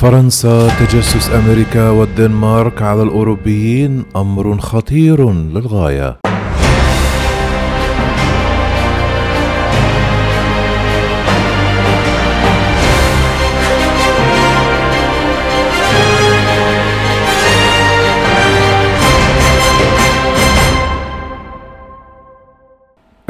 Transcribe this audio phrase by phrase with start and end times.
[0.00, 6.16] فرنسا تجسس أمريكا والدنمارك على الأوروبيين أمر خطير للغاية.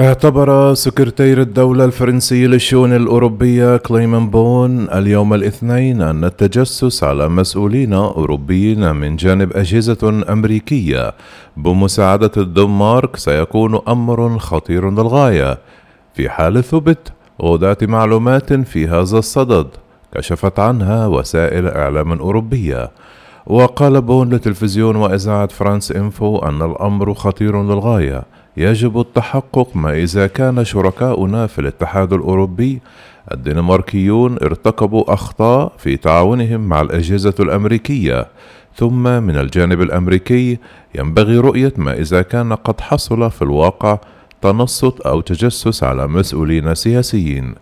[0.01, 8.97] اعتبر سكرتير الدولة الفرنسي للشؤون الأوروبية كليمن بون اليوم الاثنين أن التجسس على مسؤولين أوروبيين
[8.97, 11.15] من جانب أجهزة أمريكية
[11.57, 15.59] بمساعدة الدنمارك سيكون أمر خطير للغاية.
[16.15, 17.13] في حال ثبت
[17.43, 19.67] غداة معلومات في هذا الصدد
[20.15, 22.91] كشفت عنها وسائل إعلام أوروبية.
[23.47, 28.25] وقال بون لتلفزيون وإذاعة فرانس إنفو أن الأمر خطير للغاية.
[28.57, 32.81] يجب التحقق ما إذا كان شركاؤنا في الاتحاد الأوروبي
[33.33, 38.27] الدنماركيون ارتكبوا أخطاء في تعاونهم مع الأجهزة الأمريكية.
[38.77, 40.59] ثم من الجانب الأمريكي
[40.95, 43.99] ينبغي رؤية ما إذا كان قد حصل في الواقع
[44.43, 47.55] تنصت أو تجسس على مسؤولين سياسيين.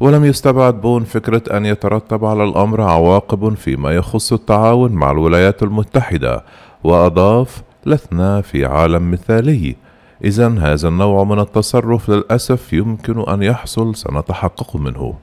[0.00, 6.44] ولم يستبعد بون فكرة أن يترتب على الأمر عواقب فيما يخص التعاون مع الولايات المتحدة
[6.84, 9.83] وأضاف لسنا في عالم مثالي.
[10.24, 15.14] إذا هذا النوع من التصرف للأسف يمكن أن يحصل سنتحقق منه.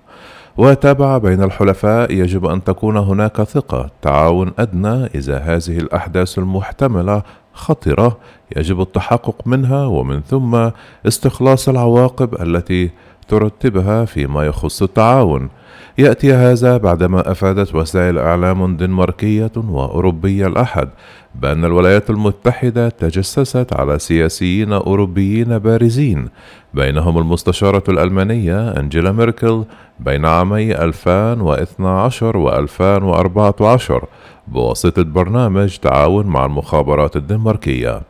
[0.58, 3.90] وتابع بين الحلفاء يجب أن تكون هناك ثقة.
[4.02, 8.18] تعاون أدنى إذا هذه الأحداث المحتملة خطرة
[8.56, 10.70] يجب التحقق منها ومن ثم
[11.08, 12.90] استخلاص العواقب التي
[13.32, 15.50] ترتبها فيما يخص التعاون.
[15.98, 20.90] يأتي هذا بعدما أفادت وسائل إعلام دنماركية وأوروبية الأحد
[21.36, 26.30] بأن الولايات المتحدة تجسست على سياسيين أوروبيين بارزين
[26.74, 29.64] بينهم المستشارة الألمانية أنجيلا ميركل
[30.00, 34.06] بين عامي 2012 و 2014
[34.48, 38.02] بواسطة برنامج تعاون مع المخابرات الدنماركية.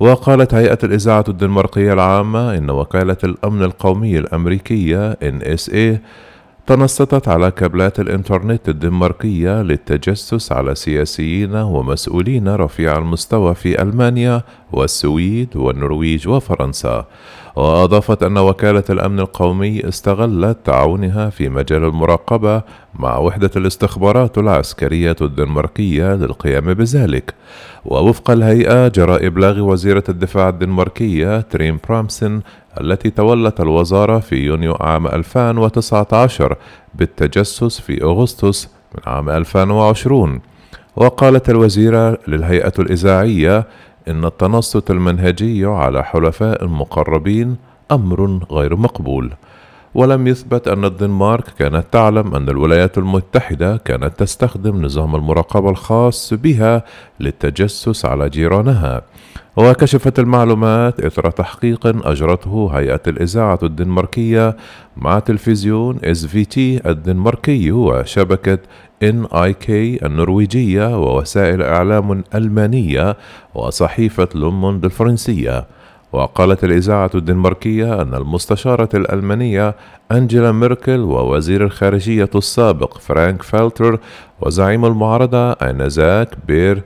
[0.00, 5.98] وقالت هيئة الإذاعة الدنماركية العامة إن وكالة الأمن القومي الأمريكية NSA
[6.66, 14.42] تنصتت على كابلات الإنترنت الدنماركية للتجسس على سياسيين ومسؤولين رفيع المستوى في ألمانيا
[14.74, 17.06] والسويد والنرويج وفرنسا.
[17.56, 22.62] وأضافت أن وكالة الأمن القومي استغلت تعاونها في مجال المراقبة
[22.94, 27.34] مع وحدة الاستخبارات العسكرية الدنماركية للقيام بذلك.
[27.84, 32.40] ووفق الهيئة جرى إبلاغ وزيرة الدفاع الدنماركية تريم برامسن
[32.80, 36.56] التي تولت الوزارة في يونيو عام 2019
[36.94, 40.40] بالتجسس في أغسطس من عام 2020
[40.96, 43.66] وقالت الوزيرة للهيئة الإذاعية
[44.08, 47.56] إن التنصت المنهجي على حلفاء مقربين
[47.92, 49.32] أمر غير مقبول.
[49.94, 56.84] ولم يثبت أن الدنمارك كانت تعلم أن الولايات المتحدة كانت تستخدم نظام المراقبة الخاص بها
[57.20, 59.02] للتجسس على جيرانها.
[59.56, 64.56] وكشفت المعلومات إثر تحقيق أجرته هيئة الإذاعة الدنماركية
[64.96, 68.58] مع تلفزيون إس في تي الدنماركي وشبكة
[69.02, 73.16] إن آر كي النرويجية ووسائل إعلام ألمانية
[73.54, 75.66] وصحيفة لوموند الفرنسية.
[76.14, 79.74] وقالت الإذاعة الدنماركية أن المستشارة الألمانية
[80.12, 83.98] أنجيلا ميركل ووزير الخارجية السابق فرانك فالتر
[84.40, 86.82] وزعيم المعارضة آنذاك بير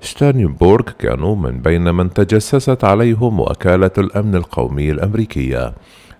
[0.00, 5.74] شتاينبروك كانوا من بين من تجسست عليهم وكالة الأمن القومي الأمريكية.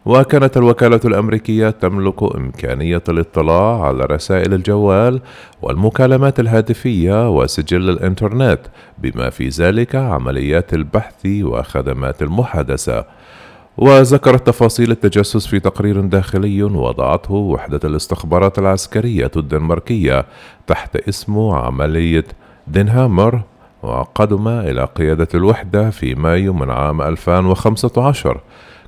[0.07, 5.21] وكانت الوكالة الأمريكية تملك إمكانية الاطلاع على رسائل الجوال
[5.63, 8.61] والمكالمات الهاتفية وسجل الإنترنت
[8.99, 13.05] بما في ذلك عمليات البحث وخدمات المحادثة.
[13.77, 20.27] وذكرت تفاصيل التجسس في تقرير داخلي وضعته وحدة الاستخبارات العسكرية الدنماركية
[20.67, 22.25] تحت اسم عملية
[22.67, 23.41] دينهامر
[23.83, 28.41] وقدم إلى قيادة الوحدة في مايو من عام 2015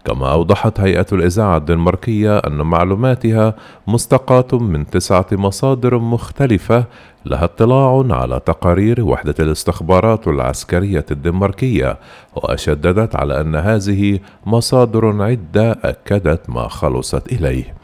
[0.05, 3.55] كما أوضحت هيئة الإذاعة الدنماركية أن معلوماتها
[3.87, 6.85] مستقاة من تسعة مصادر مختلفة
[7.27, 11.99] لها اطلاع على تقارير وحدة الاستخبارات العسكرية الدنماركية
[12.37, 17.75] وشددت على أن هذه مصادر عدة أكدت ما خلصت إليه.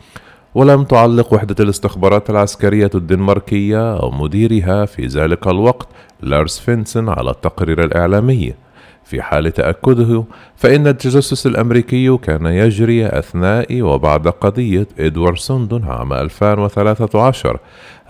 [0.55, 5.89] ولم تعلق وحدة الاستخبارات العسكرية الدنماركية أو مديرها في ذلك الوقت
[6.21, 8.55] لارس فينسن على التقرير الإعلامي.
[9.05, 10.25] في حال تأكده
[10.57, 17.59] فإن التجسس الأمريكي كان يجري أثناء وبعد قضية إدوارد سوندون عام 2013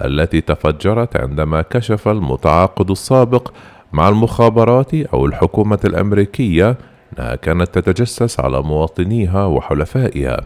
[0.05, 3.51] التي تفجرت عندما كشف المتعاقد السابق
[3.93, 6.77] مع المخابرات أو الحكومة الأمريكية
[7.19, 10.41] أنها كانت تتجسس على مواطنيها وحلفائها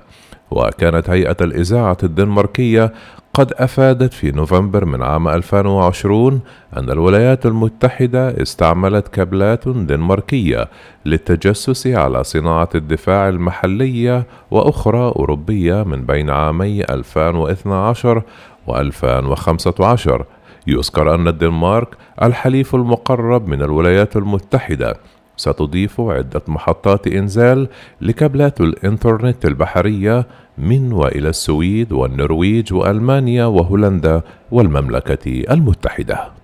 [0.51, 2.93] وكانت هيئة الإذاعة الدنماركية
[3.35, 6.41] قد أفادت في نوفمبر من عام 2020
[6.77, 10.69] أن الولايات المتحدة استعملت كابلات دنماركية
[11.07, 18.23] للتجسس على صناعة الدفاع المحلية وأخرى أوروبية من بين عامي 2012
[18.67, 20.25] و 2015
[20.67, 21.89] يذكر أن الدنمارك
[22.23, 24.97] الحليف المقرب من الولايات المتحدة
[25.39, 27.69] ستضيف عدة محطات إنزال
[28.01, 30.27] لكابلات الإنترنت البحرية
[30.59, 36.38] من وإلى السويد والنرويج وألمانيا وهولندا والمملكة المتحدة.